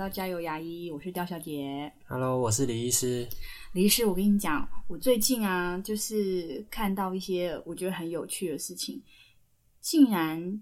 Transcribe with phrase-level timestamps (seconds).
[0.00, 1.92] 到加油牙医，我是刁小姐。
[2.08, 3.28] Hello，我是李医师。
[3.74, 8.98] 李医师，我跟你讲，我最近啊，就是看到一些我觉得很有趣的事情，
[9.82, 10.58] 竟然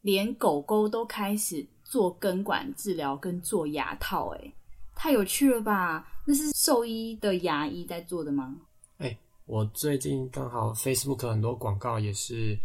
[0.00, 4.52] 连狗狗都开始做根管治疗跟做牙套、欸，
[4.96, 6.04] 太有趣了吧？
[6.26, 8.52] 那是兽医的牙医在做的吗？
[8.96, 9.16] 哎、
[9.46, 12.58] 我最近刚好 Facebook 很多广告也是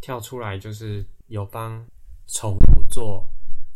[0.00, 1.84] 跳出来，就是有帮
[2.28, 3.28] 宠物做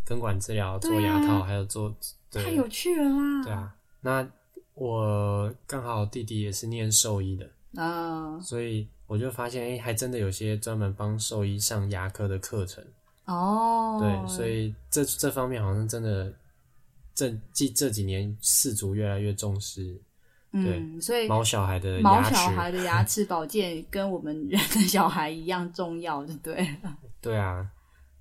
[0.04, 1.94] 根管治疗、做牙套，还有做
[2.30, 3.45] 对太有趣了啦！
[3.45, 3.74] 对啊。
[4.00, 4.28] 那
[4.74, 12.84] 我刚好弟弟也是念兽医的，嗯，所以我就发现，哎、还真的有些专门帮兽医上牙科的课程。
[13.24, 16.30] 哦，对，所以这这方面好像真的
[17.14, 19.98] 这这这几年饲主越来越重视
[20.52, 22.34] 嗯，所以毛小孩的毛牙齿。
[22.34, 26.76] 小孩的牙齿保健跟我们人的小孩一样重要，对不对？
[27.23, 27.66] 对啊，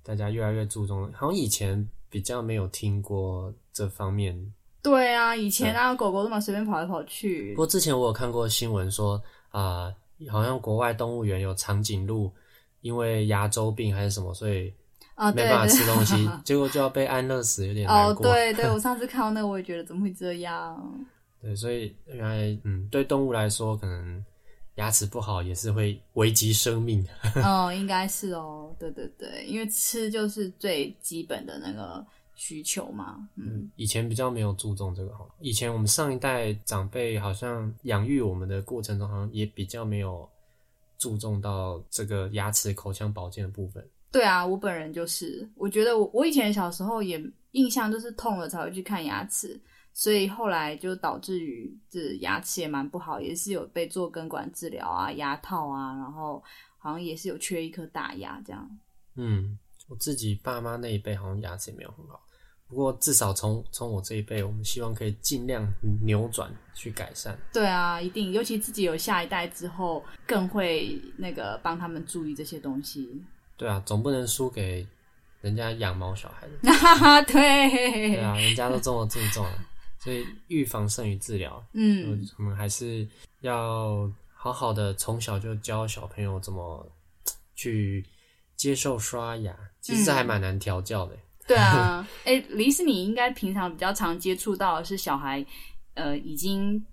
[0.04, 4.52] 大家越来越注重，好像以前比较没有听过这方面。
[4.82, 9.90] 对啊，以前啊，狗狗都嘛随便跑来跑去不，过之前我有看过新闻说，啊、
[10.30, 12.30] 好像国外动物园有长颈鹿
[12.82, 14.70] 因为牙周病还是什么，所以
[15.14, 18.26] 啊，对没办法吃东西， 结果就要被安乐死，有点哦，难过。
[18.26, 21.06] 对对，我上次看到那个，我也觉得怎么会这样？
[21.40, 24.22] 对所以原来嗯，对动物来说，可能
[24.76, 27.10] 牙齿不好也是会危及生命的。
[27.42, 33.28] 嗯，应该是哦，对对对，因为吃就是最基本的那个需求嘛。
[33.36, 40.28] 嗯，以前比较没有注重这个哈，以前我们上一代长辈好像养育我们的过程中，好像也比较没有
[40.98, 43.86] 注重到这个牙齿口腔保健的部分。
[44.10, 47.20] 对啊，我本人就是，我觉得我我以前小时候也
[47.52, 49.60] 印象就是痛了才会去看牙齿，
[49.96, 56.42] 所以后来就导致于这牙齿也蛮不好，也是有被做根管治疗啊、牙套啊，然后
[56.76, 58.68] 好像也是有缺一颗大牙这样。
[59.14, 59.56] 嗯，
[59.88, 62.20] 我自己爸妈那一辈好像牙齿也没有很好，
[62.66, 65.64] 不过至少从从我这一辈，我们希望可以尽量
[66.02, 67.38] 扭转去改善。
[67.52, 73.22] 对啊，一定，尤其自己有下一代之后，更会那个帮他们注意这些东西。
[73.56, 74.84] 对啊，总不能输给
[75.40, 76.72] 人家养猫小孩的。
[76.74, 77.32] 哈哈，对
[77.70, 79.64] 对，啊，人家都这么注重了，
[80.04, 81.64] 所以预防胜于治疗。
[81.72, 83.08] 嗯，我们还是
[83.40, 86.86] 要好好的从小就教小朋友怎么
[87.54, 88.04] 去
[88.54, 89.56] 接受刷牙。
[89.80, 91.16] 其实这还蛮难调教的。
[91.46, 92.06] 对啊。
[92.24, 95.44] 哎，李斯你应该平常比较常接触到的是小孩，
[95.94, 96.84] 呃，已经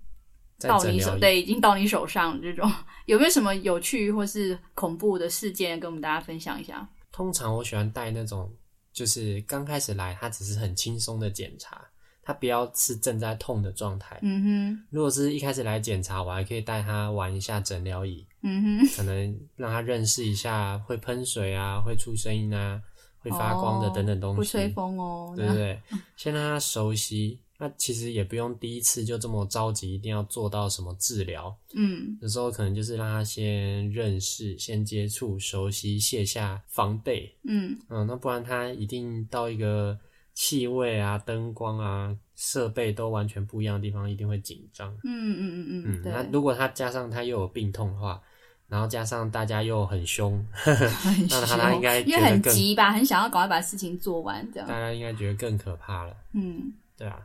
[0.58, 2.72] 到你手，对，已经到你手上这种，
[3.04, 6.88] 有没有什么有趣或是恐怖的事件跟我们大家分享一下？
[7.10, 8.50] 通常我喜欢带那种，
[8.90, 11.84] 就是刚开始来，他只是很轻松的检查，
[12.22, 14.18] 他不要是正在痛的状态。
[14.22, 22.80] 嗯哼如果是一开始来检查，我还可以带他玩一下诊疗椅，嗯哼，可能让他认识一下会喷水啊、会出声音啊、
[23.18, 24.38] 会发光的等等东西。
[24.38, 25.80] 会吹风哦，对不对，
[26.16, 27.40] 先让他熟悉。
[27.58, 31.56] 那其实也不用第一次就这么着急，一定要做到什么治疗。
[31.76, 37.32] 嗯，有时候可能就是让他先认识、先接触、熟悉，卸下防备。
[37.44, 39.96] 嗯嗯，那不然他一定到一个
[40.34, 44.90] 气味啊、灯光啊、设备都完全不一样的地方，一定会紧张。
[45.04, 48.20] 嗯嗯嗯嗯嗯，，那，如果他加上他又有病痛的话，
[48.68, 54.78] 然后加上大家又很凶， 很那他他应该凶因为很急吧，很想要赶快把事情做完，这样大。
[54.78, 56.16] 家应该觉得更可怕了。
[56.32, 57.20] 嗯，对啊，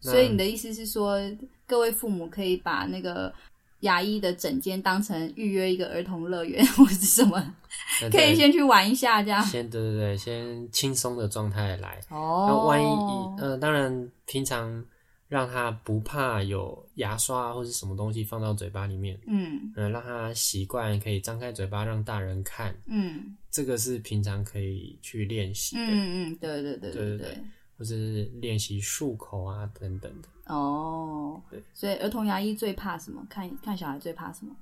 [0.00, 1.18] 所以你的意思是说，
[1.66, 3.32] 各位父母可以把那个
[3.80, 7.54] 牙医的诊间当成预约一个儿童乐园 或是什么，
[8.02, 9.42] 那可以先去玩一下，这样。
[9.42, 12.00] 先对对对，先轻松的状态来。
[12.10, 14.84] 哦那哦，万一呃，当然平常
[15.28, 27.38] 让他不怕有牙刷或是什么东西放到嘴巴里面，嗯嗯、让他习惯可以张开嘴巴让大人看，嗯这个是平常可以去练习的，嗯嗯，对对对对对对对。
[27.78, 30.28] 或是练习漱口啊等等的。
[30.50, 33.22] 哦对，所以儿童牙医最怕什么？
[33.30, 34.54] 看看小孩最怕什么？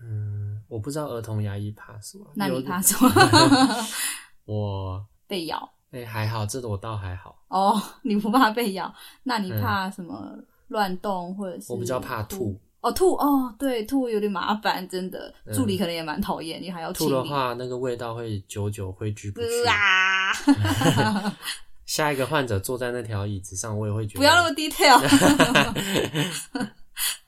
[0.00, 3.10] 嗯，我不知道儿童牙医怕什么，那你怕什么？
[4.46, 5.70] 我 被咬。
[5.90, 8.92] 哎、还好，这个我倒还好，哦，你不怕被咬，
[9.24, 10.34] 那你怕什么？
[10.68, 11.70] 乱动或者是？
[11.70, 12.58] 我比较怕吐。
[12.80, 17.10] 哦，吐哦，对，吐有点麻烦，真的，嗯助理可能也蛮讨厌，你还要吐。
[17.10, 19.64] 的话，那个味道会久久挥之不去。
[19.68, 20.32] 啊！
[21.86, 25.00] 下一个患者坐在那条椅子上，我也会觉得不要那么 detail。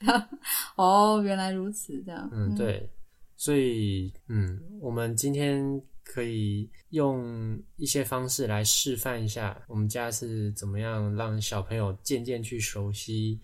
[0.76, 2.28] 哦，原来如此，这样。
[2.32, 2.88] 嗯，对，
[3.36, 13.40] 所以嗯，我们今天可以用一些方式来示范一下，我们家是怎么样让小朋友渐渐去熟悉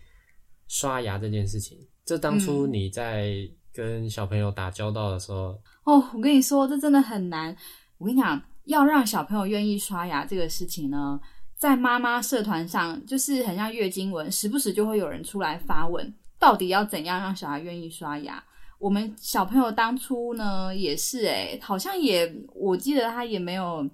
[0.69, 1.79] 刷牙这件事情。
[2.05, 3.35] 这当初嗯你在
[3.73, 7.57] 跟小朋友打交道的时候，哦，我跟你说，这真的很难。
[7.99, 8.41] 我跟你讲，
[8.71, 11.21] 要让小朋友愿意刷牙这个事情呢，
[11.57, 18.43] 在妈妈社团上，就是很像月经文，时不时就会有人出来发问，到底要怎样让小孩愿意刷牙？
[18.79, 23.85] 我们小朋友当初呢也是诶、好像也我记得他也没有，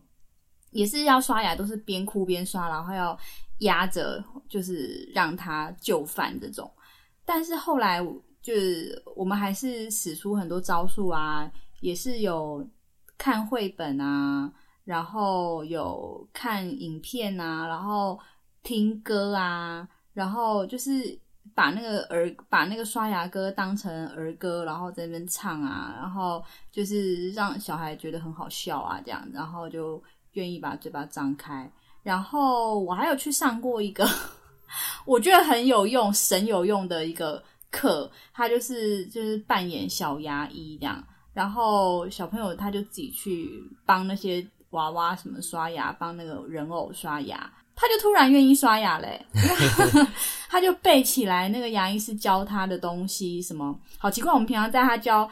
[0.70, 3.19] 也是要刷牙都是边哭边刷，然后要
[3.61, 6.70] 压着，就是让他就范这种。
[7.25, 8.00] 但是后来
[8.43, 11.50] 就是我们还是使出很多招数啊，
[11.81, 12.64] 也是有
[13.19, 14.52] 看绘本啊，
[14.86, 18.18] 然后有看影片啊，然后
[18.62, 21.18] 听歌啊，然后就是
[21.54, 30.00] 把那个儿把那个刷牙歌当成儿歌，然后在那边唱啊，然后就是让小孩觉得很好笑啊，这样，然后就
[30.32, 31.70] 愿意把嘴巴张开。
[32.04, 34.08] 然后我还有去上过一个
[35.04, 37.42] 我觉得很有用、神有用的一个
[37.72, 44.46] 课，他就是就是扮演小牙医这样，然后小朋友他就自己去帮那些
[44.76, 49.25] 娃娃什么刷牙，帮那个人偶刷牙，他就突然愿意刷牙嘞，
[50.49, 55.28] 他就背起来那个牙医师教他的东西，什么好奇怪，我们平常在他教。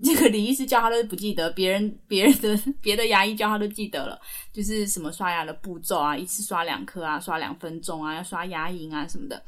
[0.00, 4.16] 这个李医师教他都不记得，别人 别人的 别的牙医教他都记得了，
[4.52, 9.42] 就是什么刷牙的步骤啊，一次刷两颗啊，刷两分钟啊，要刷牙龈啊什么的。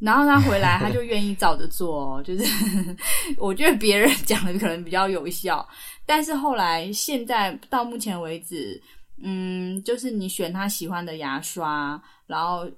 [0.00, 2.44] 然后他回来，他就愿意照着做、哦，就是
[3.38, 5.66] 我觉得别人讲的可能比较有效，
[6.04, 8.80] 但是后来现在到目前为止，
[9.22, 12.68] 嗯，就是你选他喜欢的牙刷，然后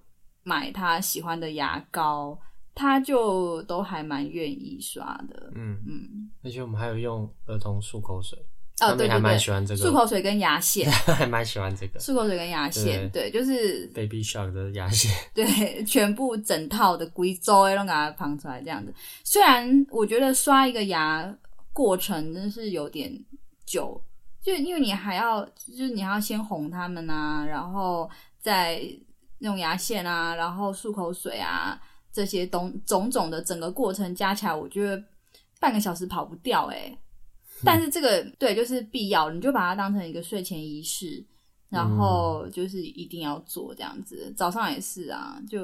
[0.42, 2.38] 买他喜欢的牙膏，
[2.74, 5.50] 他就都还蛮愿意刷的。
[5.54, 8.38] 嗯，嗯，而且我们还有用儿童漱口水，
[8.80, 13.86] 哦，对还蛮对，喜欢这个，漱口水跟牙线， 还蛮喜欢这个漱口水跟牙线，对，就是。
[13.94, 15.10] Baby Shark 的牙线。
[15.32, 18.92] 对，全部整套的贵州都给它旁出来这样子。
[19.24, 21.34] 虽然我觉得刷一个牙
[21.72, 23.10] 过程真是有点
[23.64, 23.98] 久，
[24.42, 28.82] 就因为你还要，就是你还要先哄他们啊，然后再
[29.38, 31.80] 用牙线啊，然后漱口水啊，
[32.12, 35.02] 这些东种种的整个过程加起来，我觉得
[35.58, 36.94] 半个小时跑不掉诶、
[37.64, 41.24] 但是这个对就是必要，你就把它当成一个睡前仪式，
[41.68, 44.32] 然后就是一定要做这样子。
[44.36, 45.60] 早上也是啊，就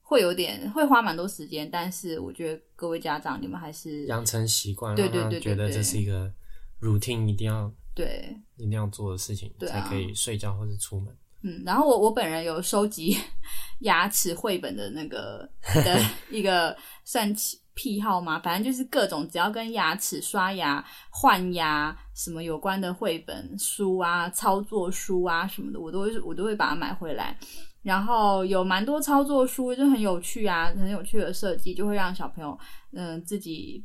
[0.00, 6.32] 会有点会花蛮多时间，但是我觉得各位家长你们还是养成习惯，对对对觉得这是一个
[6.80, 11.16] routine，一定要对一定要做的事情，才可以睡觉或者出门。
[11.44, 13.16] 嗯，然后我我本人有收集
[13.80, 17.34] 牙齿绘本的那个的 一个算
[17.74, 27.36] 癖好嘛，反正就是各种只要跟牙齿、刷牙、换牙什么有关的绘本书啊、操作书啊什么的，我都会我都会把它买回来。
[27.82, 32.56] 然后有蛮多操作书，就很有趣啊，很有趣的设计，就会让小朋友
[32.92, 33.84] 嗯、自己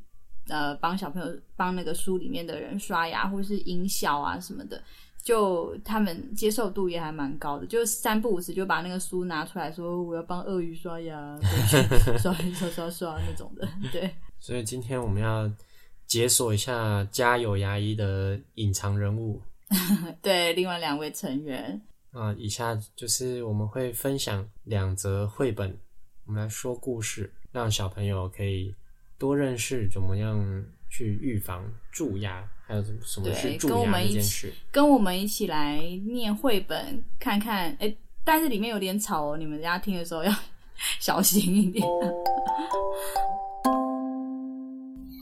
[0.49, 4.81] 呃帮小朋友帮那个书里面的人刷牙，或是音效啊什么的。
[5.27, 11.37] 就他们接受度也还蛮高的，就三不五时就把那个书拿出来说我要帮鳄鱼刷牙，
[12.17, 14.09] 刷刷刷刷那种的，对
[14.39, 15.51] 所以今天我们要
[16.05, 19.41] 解锁一下家有牙医的隐藏人物
[20.21, 21.81] 对，另外两位成员，
[22.11, 25.77] 啊、以下就是我们会分享两则绘本，
[26.25, 28.73] 我们来说故事，让小朋友可以
[29.17, 34.53] 多认识怎么样去预防蛀牙，还有什么什么是对蛀牙跟我们一起这件事。
[34.71, 37.95] 跟我们一起来念绘本，看看，哎，
[38.25, 40.31] 但是里面有点吵哦，你们大家听的时候要
[40.99, 41.87] 小心一点。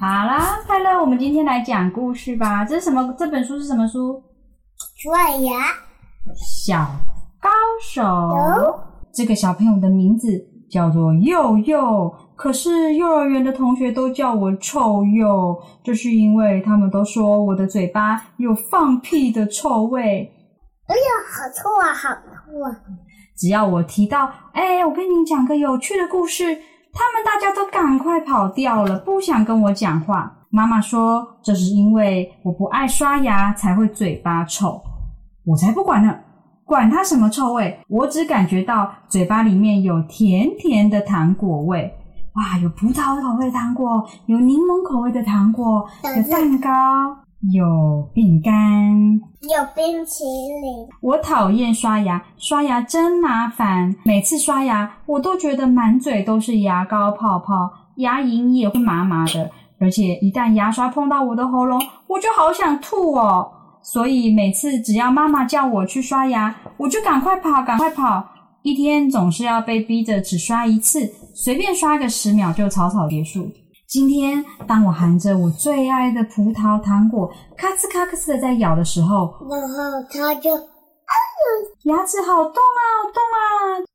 [0.02, 2.66] 好啦，快乐，我们今天来讲故事吧。
[2.66, 3.16] 这是什么？
[3.18, 4.22] 这本书是什么书？
[4.96, 5.54] 刷牙，
[6.36, 6.84] 小
[7.40, 7.50] 高
[7.80, 8.04] 手。
[9.14, 10.28] 这个小朋友的名字
[10.68, 20.32] 叫做佑佑，可是幼儿园的同学都叫我臭鼬，这是因为他们都说我的嘴巴有放屁的臭味。
[20.88, 21.02] 哎呀
[21.32, 22.76] 好臭啊，好臭啊！
[23.38, 26.44] 只要我提到，哎、我跟你讲个有趣的故事，
[26.94, 30.32] 他们大家都赶快跑掉了，不想跟我讲话。
[30.52, 34.82] 妈妈说，这是因为我不爱刷牙才会嘴巴臭。
[35.46, 36.16] 我才不管呢，
[36.64, 41.92] 管它什么臭味，我只感觉到嘴巴里面有甜甜的糖果味。
[42.36, 46.70] 哇，有葡萄口味的糖果，有柠檬口味的糖果，有蛋糕，
[47.54, 48.52] 有饼干。
[49.40, 53.96] 有冰淇淋，我讨厌刷牙，刷牙真麻烦。
[54.04, 59.50] 每次刷牙，我都觉得满嘴都是牙膏泡泡，牙龈也会麻麻的。
[59.80, 63.50] 而且一旦牙刷碰到我的喉咙，我就好想吐哦。
[63.82, 68.26] 所以每次只要妈妈叫我去刷牙，我就赶快跑，赶快跑。
[68.62, 73.52] 一天总是要被逼着只刷一次，随便刷个十秒就草草结束。
[73.90, 80.50] 今天，当我含着我最爱的葡萄糖果，咔哧咔哧的在咬的时候，然后他就
[81.84, 83.44] 牙齿好痛啊，好痛啊！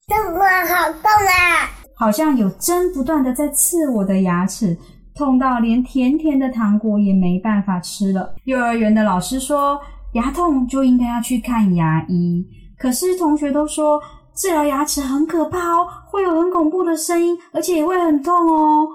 [0.06, 1.70] 怎么好痛啊！
[1.96, 4.76] 好像有针不断的在刺我的牙齿，
[5.14, 8.34] 痛到连甜甜的糖果也没办法吃了。
[8.44, 9.80] 幼儿园的老师说，
[10.12, 12.46] 牙痛就应该要去看牙医。
[12.78, 14.00] 可是同学都说，
[14.40, 18.88] 治疗牙齿很可怕哦，会有很恐怖的声音，而且也会很痛哦。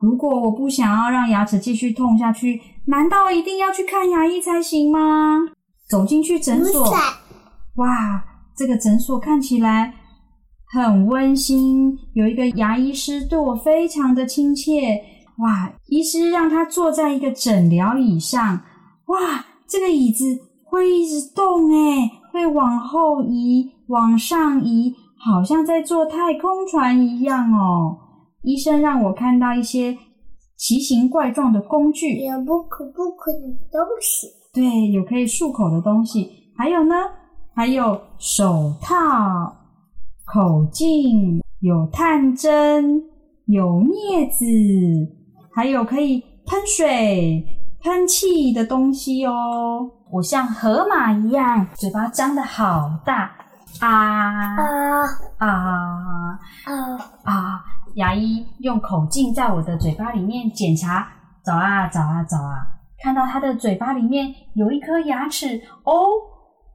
[0.00, 5.40] 如果我不想要让牙齿继续痛下去，难道一定要去看牙医才行吗？
[5.88, 6.84] 走进去诊所，
[7.76, 8.22] 哇，
[8.56, 9.92] 这个诊所看起来。
[10.72, 15.02] 很温馨，有一个牙医师对我非常的亲切。
[15.38, 18.60] 哇，医师让他坐在一个诊疗椅上。
[19.06, 20.24] 哇，这个椅子
[20.64, 27.98] 会一直动诶，会往后移、往上移，好像在坐太空船一样哦。
[28.42, 29.94] 医生让我看到一些
[30.56, 33.38] 奇形怪状的工具，有不可不可的
[33.70, 34.28] 东西。
[34.50, 36.30] 对，有可以漱口的东西。
[36.56, 36.94] 还有呢，
[37.54, 38.96] 还有手套。
[40.24, 43.02] 口径有探针，
[43.44, 44.46] 有镊子，
[45.54, 47.44] 还有可以喷水、
[47.82, 49.90] 喷气的东西哦。
[50.10, 53.30] 我像河马一样，嘴巴张得好大
[53.86, 55.02] 啊啊
[55.38, 56.78] 啊啊
[57.24, 57.64] 啊！
[57.94, 61.08] 牙医用口径在我的嘴巴里面检查，
[61.44, 62.64] 找啊找啊找啊，
[63.02, 65.92] 看到他的嘴巴里面有一颗牙齿哦。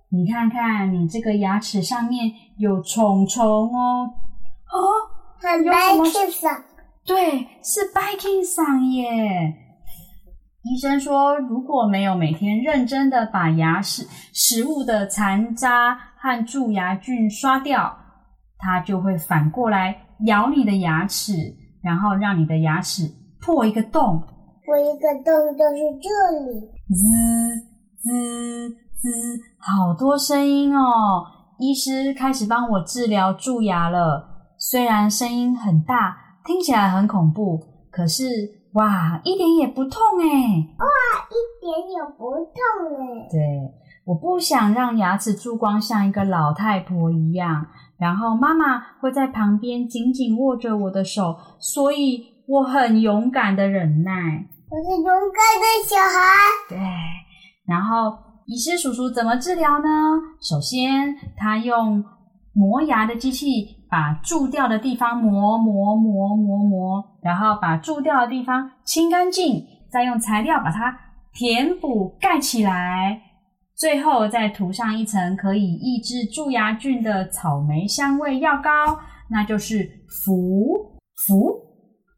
[0.10, 4.10] 你看看，你这个牙齿上面有虫虫哦，
[4.72, 4.78] 哦，
[5.40, 6.62] 很 biking，
[7.06, 9.67] 对，是 biking 上耶。
[10.70, 17.96] 医生说，如果没有每天认真的把牙齿食物的残渣和蛀牙菌刷掉，
[18.58, 19.96] 它就会反过来
[20.26, 21.32] 咬你的牙齿，
[21.82, 23.10] 然后让你的牙齿
[23.40, 24.22] 破一个洞。
[24.66, 26.10] 破一个洞就是这
[26.46, 26.60] 里，
[26.90, 26.98] 滋
[27.98, 28.78] 滋。
[28.98, 29.10] 滋，
[29.60, 31.24] 好多声音哦！
[31.60, 34.28] 医师开始帮我治疗蛀牙了。
[34.58, 37.60] 虽然声音很大，听起来很恐怖，
[37.92, 38.24] 可是
[38.77, 40.25] 哇，一点也不痛哎！
[40.77, 40.86] 哇，
[41.29, 42.53] 一点也不痛
[42.96, 43.27] 哎！
[43.31, 43.39] 对，
[44.05, 47.65] 我不想让牙齿珠光，像一个老太婆一样。
[47.98, 54.12] 然后妈妈会在旁边紧紧握着我的手，所以我很勇敢的忍耐。
[54.69, 56.19] 我是勇敢的小孩。
[56.69, 56.77] 对，
[57.65, 58.25] 然后。
[58.50, 59.86] 医师叔叔怎么治疗呢？
[60.39, 62.01] 首先，他用
[62.58, 70.98] 磨牙的机器把蛀掉的地方磨磨磨磨磨，然后把蛀掉的地方清干净，再用材料把它
[71.34, 73.22] 填补盖起来，
[73.76, 78.98] 最后再涂上一层可以抑制蛀牙菌的草莓香味药膏，
[79.30, 79.88] 那就是
[80.26, 80.98] 氟
[81.28, 81.54] 氟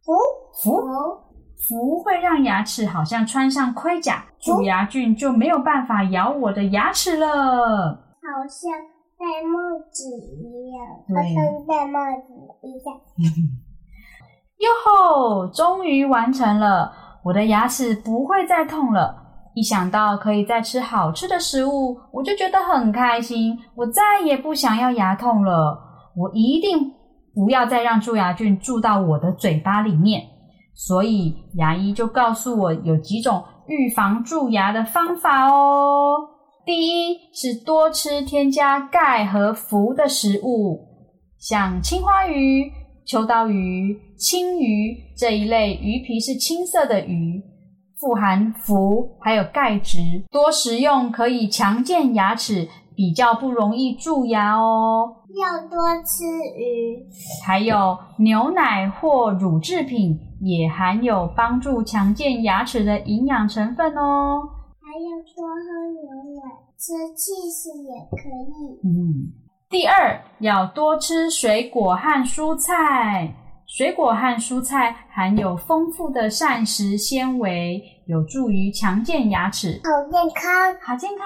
[0.08, 0.18] 氟
[0.64, 1.30] 氟。
[1.68, 7.28] 氟会让牙齿好像穿上盔甲，蛀牙菌就没有办法咬我的牙齿了。
[7.28, 8.72] 好像
[9.20, 9.60] 戴帽
[9.92, 11.36] 子一样，好像
[11.68, 12.34] 戴帽子
[12.64, 12.96] 一样。
[14.60, 15.48] 哟吼！
[15.48, 16.92] 终于完成了，
[17.24, 19.14] 我的牙齿不会再痛了。
[19.56, 23.58] 一想到可以再吃好吃的食物，我就觉得很开心。
[23.76, 25.78] 我再也不想要牙痛了。
[26.16, 26.94] 我一定
[27.34, 30.24] 不要再让蛀牙菌蛀到我的嘴巴里面。
[30.74, 36.16] 所以牙医就告诉我有几种预防蛀牙的方法哦。
[36.70, 40.80] 第一是多吃添加钙和氟的食物，
[41.40, 42.72] 像青花鱼、
[43.08, 47.42] 秋刀鱼、青鱼这一类鱼皮是青色的鱼，
[48.00, 49.98] 富含氟还有钙质，
[50.30, 55.12] 多食用可以强健牙齿，比较不容易蛀牙哦。
[55.42, 56.24] 要多吃
[56.56, 57.04] 鱼，
[57.44, 60.20] 还有牛奶或乳制品。
[60.42, 64.40] 也含有帮助强健牙齿的营养成分哦。
[65.00, 65.64] 还要多喝
[65.94, 66.02] 牛
[66.36, 66.42] 奶，
[66.78, 68.78] 吃气势也可以。
[68.84, 69.32] 嗯，
[69.70, 73.34] 第二要多吃水果和蔬菜。
[73.66, 79.80] 水果和蔬菜含有丰富的膳食纤维，有助于强健牙齿。
[79.84, 81.26] 好健康，好健康。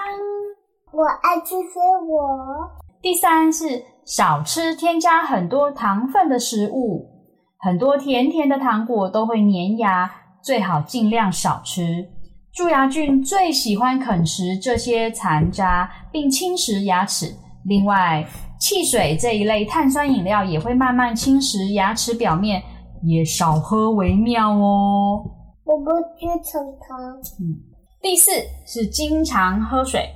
[0.92, 2.70] 我爱吃水果。
[3.02, 7.10] 第三是少吃添加很多糖分的食物。
[7.58, 10.08] 很多甜甜的糖果都会粘牙，
[10.42, 12.06] 最好尽量少吃。
[12.54, 17.34] 蛀牙菌最喜欢啃食这些残渣，并侵蚀牙齿。
[17.64, 18.24] 另外，
[18.60, 22.62] 汽水这一类碳酸饮料也会慢慢侵蚀牙齿表面，
[23.02, 25.24] 也少喝为妙哦。
[25.64, 26.96] 我不吃成糖。
[27.40, 27.58] 嗯。
[28.00, 28.30] 第四
[28.64, 30.08] 是经常喝水，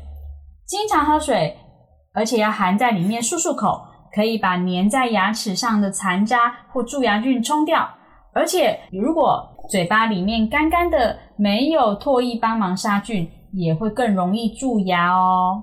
[0.64, 1.56] 经常喝水，
[2.14, 3.82] 而且要含在里面漱漱口。
[4.14, 7.86] 可以把粘在牙齿上的残渣或蛀牙菌冲掉，
[8.38, 15.60] 而且如果嘴巴里面干干的，没有唾液帮忙杀菌，也会更容易蛀牙哦。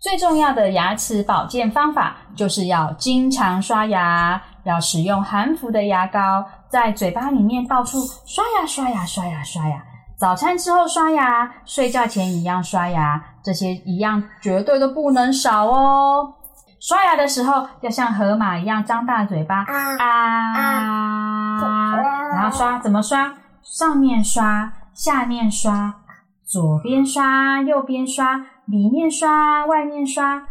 [0.00, 9.82] 最重要的牙齿保健方法就是要经常刷牙，要使用含氟的牙膏，在嘴巴里面到处刷牙、刷牙、刷牙、刷牙。
[10.16, 16.32] 早餐之后刷牙，睡觉前一样刷牙，这些一样绝对都不能少哦。
[16.80, 21.58] 刷牙的时候要像河马一样张大嘴巴啊啊，
[22.50, 23.34] 后刷怎么刷？
[23.62, 26.02] 上面刷，下面刷，
[26.44, 30.46] 左边刷，右边刷，里面刷，外面刷，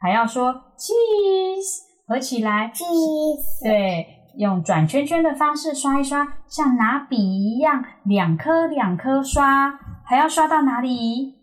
[0.00, 4.06] 还要说 cheese 合起来，cheese 对，
[4.38, 11.34] 用转圈圈的方式刷一刷，像拿笔一样，两颗两颗刷，还要刷到哪里？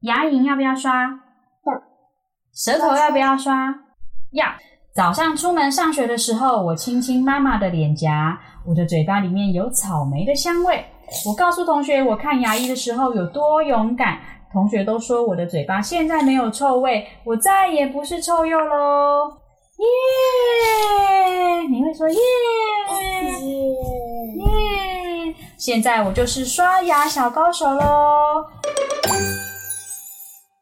[0.00, 0.92] 牙龈要不要刷？
[1.04, 1.82] 要。
[2.52, 3.74] 舌头要不要刷？
[4.32, 4.46] 要。
[4.92, 10.84] 早上出门上学的时候，我亲亲妈妈的脸颊，我的嘴巴里面有草莓的香味。
[11.26, 14.18] 我告诉同学，我看牙医的时候有多勇敢。
[14.52, 19.32] 同学都说我的嘴巴现在没有臭味，我再也不是臭鼬喽！
[19.78, 19.86] 耶！
[21.70, 23.30] 你会说耶耶
[24.38, 25.34] 耶！
[25.56, 28.44] 现在我就是刷牙小高手喽！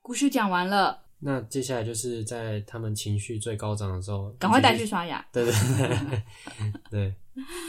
[0.03, 5.25] 故事讲完了，那接下来就是在他们情绪最高涨的时候，赶快带去刷牙。
[5.33, 6.23] 对对对
[6.91, 7.15] 对，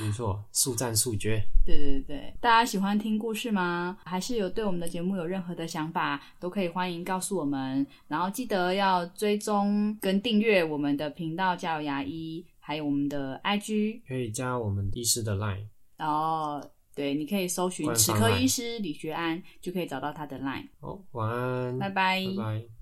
[0.01, 1.41] 没错，速战速决。
[1.65, 3.97] 对对对，大家喜欢听故事吗？
[4.05, 7.85] 还是有对我们的节目有任何的想法，都可以欢迎告诉我们。
[8.07, 14.01] 然后记得要追踪跟订阅我们的频道“加油牙医”，还有我们的 IG。
[14.07, 15.65] 可以加我们医师的 line。
[15.97, 16.61] 然后，
[16.93, 20.67] 对，你可以搜寻齿科医师李学安，就可以找到他的 line。
[20.79, 22.78] 好，晚安，拜拜拜拜。